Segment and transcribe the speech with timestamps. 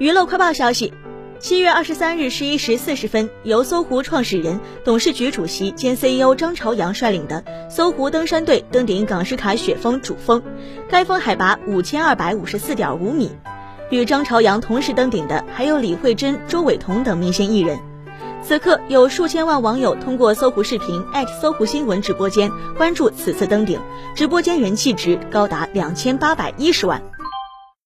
[0.00, 0.94] 娱乐快报消息，
[1.40, 10.42] 七月二十三日十一时四十分，由搜狐创始人、董事局主席兼 CEO 张朝阳率领的搜狐登山队登顶港什卡雪峰主峰，
[10.88, 13.30] 该峰海拔五千二百五十四点五米。
[13.90, 17.78] 与张朝阳同时登顶的还有李慧珍、周韦彤等明星艺人。
[18.42, 21.04] 此刻有数千万网友通过搜狐视频
[21.42, 23.78] 搜狐新闻直播间关注此次登顶，
[24.14, 27.02] 直播间人气值高达两千八百一十万。